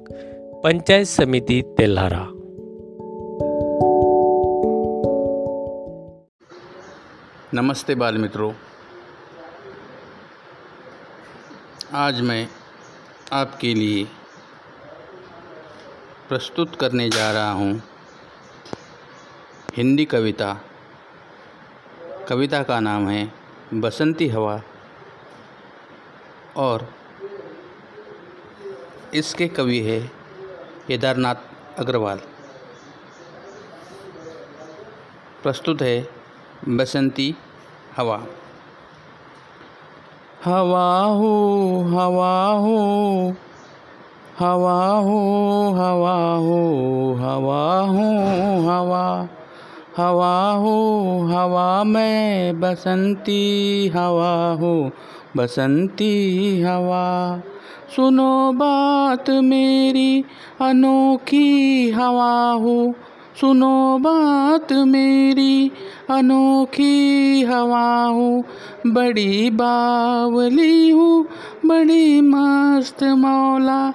[0.65, 2.42] पंचायत समिती तेल्हारा.
[7.55, 8.53] नमस्ते बाल मित्रों
[11.95, 12.49] आज मैं
[13.33, 14.05] आपके लिए
[16.29, 17.83] प्रस्तुत करने जा रहा हूँ
[19.77, 20.53] हिंदी कविता।
[22.29, 23.33] कविता का नाम है
[23.75, 24.61] बसंती हवा
[26.57, 26.89] और
[29.15, 30.01] इसके कवि है
[30.89, 32.19] केदारनाथ अग्रवाल।
[35.43, 36.22] प्रस्तुत है
[36.69, 37.35] बसंती
[37.97, 38.23] हवा.
[40.45, 42.77] हवा हो हवा हो
[44.39, 46.61] हवा हो हवा हो
[47.15, 48.21] हवा हो
[48.71, 49.29] हवा.
[49.97, 50.77] हवा हो
[51.27, 54.91] हवा मैं बसंती हवा हो
[55.37, 57.41] बसंती हवा.
[57.97, 60.25] सुनो बात मेरी
[60.61, 62.95] अनोखी हवा हो.
[63.41, 65.71] सुनो बात मेरी
[66.13, 68.45] अनोखी हवा हूँ,
[68.87, 71.27] बड़ी बावली हूँ,
[71.67, 73.93] बड़ी मस्त मौला।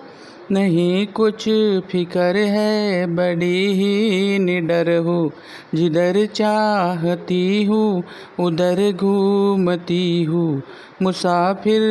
[0.51, 1.43] नहीं कुछ
[1.91, 5.31] फिकर है, बड़ी ही निडर हूँ।
[5.75, 8.03] जिधर चाहती हूँ,
[8.39, 10.63] उधर घूमती हूँ।
[11.01, 11.81] मुसाफिर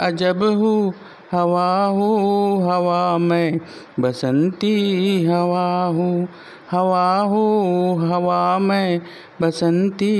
[0.00, 0.92] अजब हूँ
[1.34, 3.60] हवा हूँ, हवा में
[4.00, 4.74] बसंती,
[5.24, 6.28] हवा हूँ
[6.70, 9.00] हवा हूँ, हवा में
[9.42, 10.14] बसंती,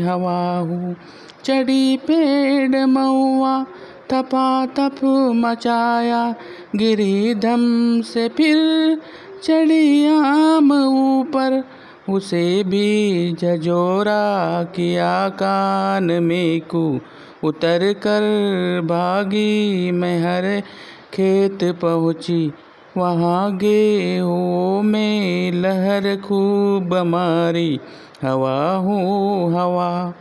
[0.00, 0.96] हवा हूँ।
[1.44, 3.62] चढ़ी पेड़ मऊआ
[4.10, 5.00] तपा तप
[5.34, 6.34] मचाया,
[6.76, 8.56] गिरी धम से फिर
[9.44, 11.64] चढ़ी आम ऊपर,
[12.08, 17.00] उसे भी झजोरा किया कान में कू
[17.44, 18.22] उतर कर
[18.84, 20.60] भागी मैं हर
[21.14, 22.52] खेत पहुँची।
[22.96, 27.80] वहाँ गेहूँ में लहर खूब मारी।
[28.22, 30.14] हवा हूँ, हवा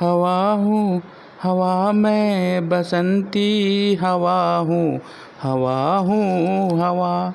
[0.00, 1.02] हवा हूँ,
[1.42, 5.00] हवा में बसंती, हवा हूँ
[5.42, 7.32] हवा हूँ, हवा।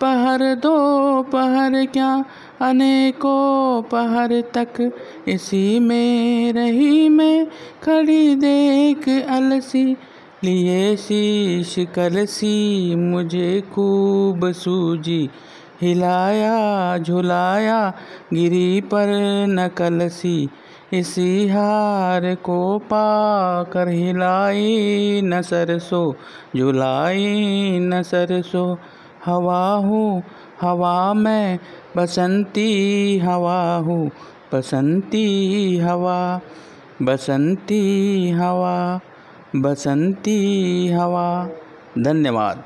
[0.00, 0.76] पहर दो,
[1.22, 2.24] पहर क्या?
[2.62, 4.92] अनेकों पहर तक
[5.28, 7.46] इसी में रही मैं,
[7.82, 9.96] खड़ी देख अलसी,
[10.44, 15.30] लिए शीश कलसी, मुझे खूब सूजी
[15.82, 17.94] हिलाया झुलाया,
[18.34, 19.06] गिरी पर
[19.48, 20.48] न कलसी,
[20.92, 26.16] इसी हार को पाकर हिलाई न सरसो,
[26.56, 28.78] झुलाई न सरसो,
[29.26, 30.22] हवा हूँ,
[30.60, 31.58] हवा में
[31.96, 34.08] बसंती हवा हो
[34.52, 35.24] बसंती
[35.78, 36.40] हवा
[37.02, 37.82] बसंती
[38.30, 39.00] हवा
[39.56, 40.38] बसंती
[40.88, 41.48] हवा.
[41.98, 42.58] धन्यवाद.